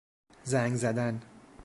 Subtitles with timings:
[0.43, 1.21] زنگ زدن